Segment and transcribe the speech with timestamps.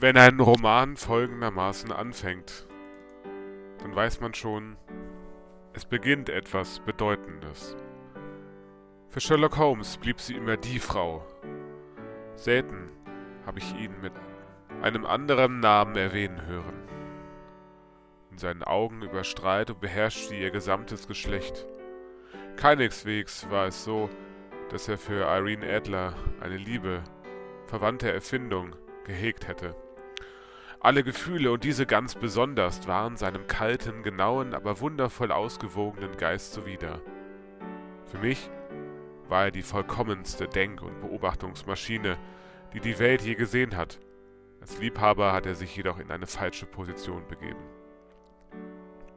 [0.00, 2.68] Wenn ein Roman folgendermaßen anfängt,
[3.80, 4.76] dann weiß man schon,
[5.72, 7.76] es beginnt etwas Bedeutendes.
[9.08, 11.26] Für Sherlock Holmes blieb sie immer die Frau.
[12.36, 12.90] Selten
[13.44, 14.12] habe ich ihn mit
[14.82, 16.80] einem anderen Namen erwähnen hören.
[18.30, 21.66] In seinen Augen überstrahlt und beherrscht sie ihr gesamtes Geschlecht.
[22.54, 24.08] Keineswegs war es so,
[24.70, 27.02] dass er für Irene Adler eine Liebe,
[27.66, 29.74] verwandte Erfindung gehegt hätte.
[30.80, 37.00] Alle Gefühle und diese ganz besonders waren seinem kalten, genauen, aber wundervoll ausgewogenen Geist zuwider.
[38.06, 38.48] Für mich
[39.28, 42.16] war er die vollkommenste Denk- und Beobachtungsmaschine,
[42.72, 43.98] die die Welt je gesehen hat.
[44.60, 47.64] Als Liebhaber hat er sich jedoch in eine falsche Position begeben.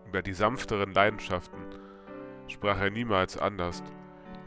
[0.08, 1.62] Über die sanfteren Leidenschaften
[2.48, 3.84] sprach er niemals anders,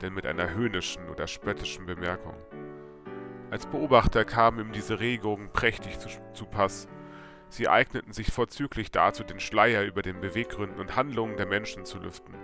[0.02, 2.34] denn mit einer höhnischen oder spöttischen Bemerkung.
[3.52, 6.88] Als Beobachter kamen ihm diese Regungen prächtig zu, zu Pass,
[7.54, 12.00] Sie eigneten sich vorzüglich dazu, den Schleier über den Beweggründen und Handlungen der Menschen zu
[12.00, 12.34] lüften.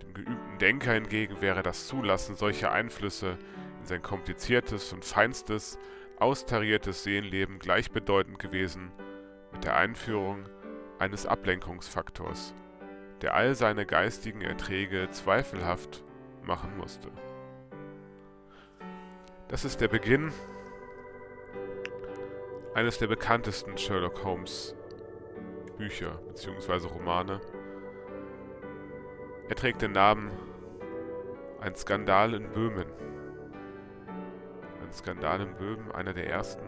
[0.00, 3.36] Dem geübten Denker hingegen wäre das Zulassen solcher Einflüsse
[3.80, 5.76] in sein kompliziertes und feinstes,
[6.20, 8.92] austariertes Seelenleben gleichbedeutend gewesen
[9.50, 10.44] mit der Einführung
[11.00, 12.54] eines Ablenkungsfaktors,
[13.22, 16.04] der all seine geistigen Erträge zweifelhaft
[16.44, 17.10] machen musste.
[19.48, 20.30] Das ist der Beginn
[22.78, 24.72] eines der bekanntesten Sherlock Holmes
[25.78, 26.86] Bücher bzw.
[26.86, 27.40] Romane.
[29.48, 30.30] Er trägt den Namen
[31.60, 32.86] Ein Skandal in Böhmen.
[34.80, 36.62] Ein Skandal in Böhmen, einer der ersten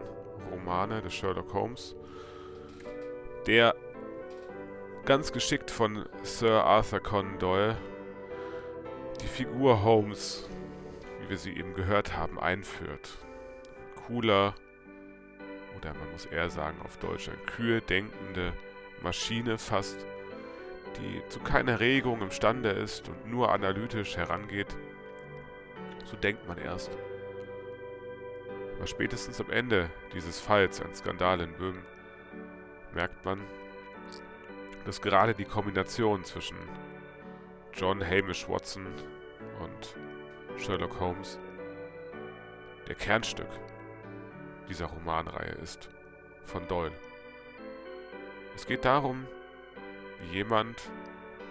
[0.50, 1.94] Romane des Sherlock Holmes,
[3.47, 3.77] der
[5.05, 7.77] ganz geschickt von Sir Arthur Conan Doyle
[9.22, 10.48] die Figur Holmes,
[11.20, 13.17] wie wir sie eben gehört haben, einführt.
[14.08, 14.56] Cooler,
[15.81, 18.53] oder man muss eher sagen auf Deutsch, eine kühl denkende
[19.03, 19.97] Maschine fast,
[20.98, 24.77] die zu keiner Regung imstande ist und nur analytisch herangeht.
[26.05, 26.90] So denkt man erst.
[28.77, 31.85] Aber spätestens am Ende dieses Falls, ein Skandal in Böhmen,
[32.95, 33.40] merkt man,
[34.85, 36.57] dass gerade die Kombination zwischen
[37.73, 38.86] John Hamish Watson
[39.61, 39.96] und
[40.58, 41.39] Sherlock Holmes
[42.89, 43.48] der Kernstück
[44.70, 45.91] dieser Romanreihe ist,
[46.47, 46.92] von Doyle.
[48.55, 49.27] Es geht darum,
[50.20, 50.91] wie jemand,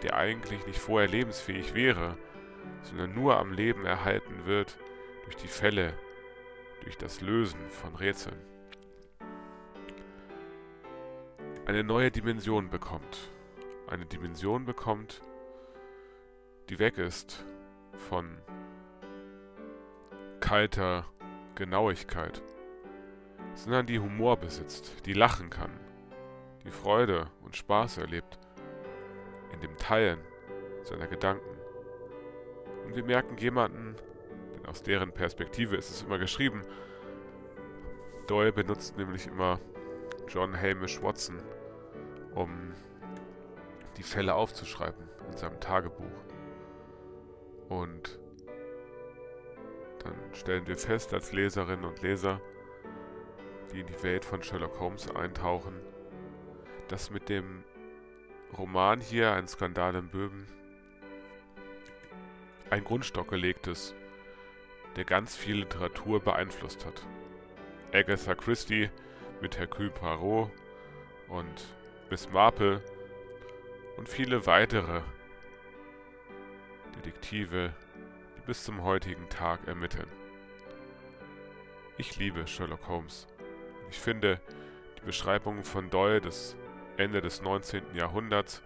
[0.02, 2.18] der eigentlich nicht vorher lebensfähig wäre,
[2.84, 4.78] sondern nur am Leben erhalten wird
[5.26, 5.94] durch die Fälle,
[6.84, 8.40] durch das Lösen von Rätseln,
[11.66, 13.32] eine neue Dimension bekommt.
[13.88, 15.22] Eine Dimension bekommt,
[16.70, 17.44] die weg ist
[18.10, 18.38] von
[20.40, 21.06] kalter
[21.56, 22.42] Genauigkeit
[23.56, 25.72] sondern die Humor besitzt, die lachen kann,
[26.66, 28.40] die Freude und Spaß erlebt
[29.54, 30.20] in dem Teilen
[30.84, 31.58] seiner Gedanken.
[32.86, 33.96] Und wir merken jemanden,
[34.56, 36.64] denn aus deren Perspektive ist es immer geschrieben,
[38.28, 39.60] Doyle benutzt nämlich immer
[40.28, 41.42] John Hamish Watson,
[42.36, 42.74] um
[43.98, 46.06] die Fälle aufzuschreiben in seinem Tagebuch.
[47.70, 48.20] Und
[50.04, 52.40] dann stellen wir fest als Leserinnen und Leser,
[53.72, 55.74] die in die Welt von Sherlock Holmes eintauchen,
[56.88, 57.64] dass mit dem
[58.58, 60.48] Roman hier, ein Skandal in Böhmen,
[62.70, 63.96] ein Grundstock gelegt ist,
[64.96, 67.06] der ganz viel Literatur beeinflusst hat.
[67.94, 68.90] Agatha Christie
[69.42, 70.52] mit Hercule Poirot
[71.28, 71.76] und
[72.10, 72.84] Miss Marple
[73.98, 75.02] und viele weitere
[76.96, 77.74] Detektive,
[78.38, 80.08] die bis zum heutigen Tag ermitteln.
[81.98, 83.28] Ich liebe Sherlock Holmes.
[83.90, 84.40] Ich finde
[84.98, 86.56] die Beschreibung von Doyle des
[86.98, 87.96] Ende des 19.
[87.96, 88.62] Jahrhunderts,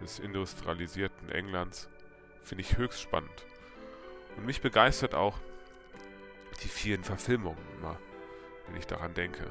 [0.00, 1.88] des industrialisierten Englands,
[2.42, 3.46] finde ich höchst spannend.
[4.36, 5.38] Und mich begeistert auch
[6.62, 7.98] die vielen Verfilmungen immer,
[8.66, 9.46] wenn ich daran denke.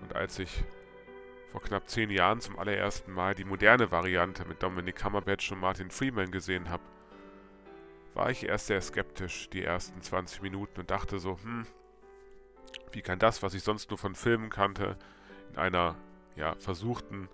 [0.00, 0.64] Und als ich
[1.50, 5.90] vor knapp zehn Jahren zum allerersten Mal die moderne Variante mit Dominic Cumberbatch und Martin
[5.90, 6.82] Freeman gesehen habe,
[8.14, 11.66] war ich erst sehr skeptisch die ersten 20 Minuten und dachte so, hm,
[12.92, 14.96] wie kann das, was ich sonst nur von Filmen kannte,
[15.50, 15.96] in einer
[16.36, 17.28] ja, versuchten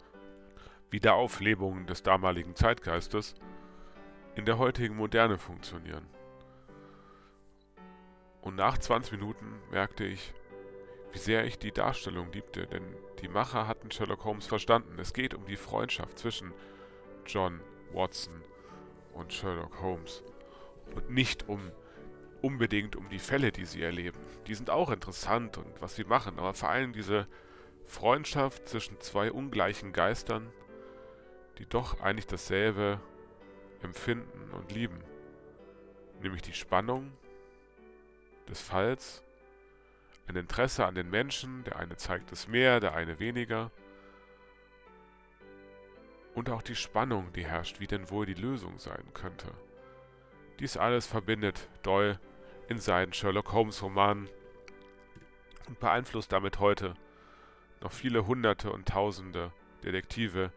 [0.90, 3.35] Wiederauflebung des damaligen Zeitgeistes
[4.35, 6.06] in der heutigen Moderne funktionieren?
[8.40, 10.32] Und nach 20 Minuten merkte ich,
[11.12, 12.82] wie sehr ich die Darstellung liebte, denn
[13.20, 14.99] die Macher hatten Sherlock Holmes verstanden.
[14.99, 16.52] Es geht um die Freundschaft zwischen
[17.26, 17.61] John
[17.93, 18.43] Watson
[19.14, 20.23] und Sherlock Holmes
[20.94, 21.73] und nicht um
[22.43, 24.19] unbedingt um die Fälle, die sie erleben.
[24.46, 27.26] Die sind auch interessant und was sie machen, aber vor allem diese
[27.87, 30.52] Freundschaft zwischen zwei ungleichen Geistern,
[31.58, 33.00] die doch eigentlich dasselbe
[33.82, 35.02] empfinden und lieben,
[36.20, 37.12] nämlich die Spannung
[38.49, 39.23] des Falls,
[40.26, 43.70] ein Interesse an den Menschen, der eine zeigt es mehr, der eine weniger,
[46.35, 49.49] und auch die Spannung, die herrscht, wie denn wohl die Lösung sein könnte.
[50.60, 52.19] Dies alles verbindet Doyle
[52.69, 54.28] in seinen Sherlock Holmes Romanen
[55.69, 56.94] und beeinflusst damit heute
[57.81, 59.52] noch viele Hunderte und Tausende
[59.84, 60.52] Detektive,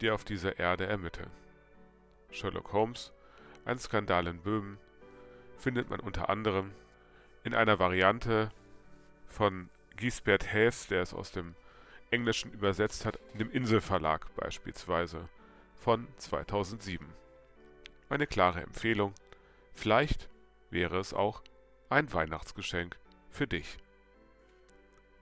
[0.00, 1.30] die auf dieser Erde ermitteln.
[2.30, 3.12] Sherlock Holmes,
[3.64, 4.78] ein Skandal in Böhmen,
[5.56, 6.72] findet man unter anderem
[7.44, 8.50] in einer Variante
[9.28, 11.54] von Giesbert Hayes, der es aus dem
[12.10, 15.28] Englischen übersetzt hat, in dem Inselverlag beispielsweise
[15.76, 17.06] von 2007.
[18.08, 19.14] Eine klare Empfehlung.
[19.76, 20.28] Vielleicht
[20.70, 21.42] wäre es auch
[21.90, 23.76] ein Weihnachtsgeschenk für dich.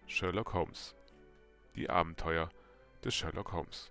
[0.06, 0.94] Sherlock Holmes.
[1.74, 2.48] Die Abenteuer
[3.04, 3.90] des Sherlock Holmes.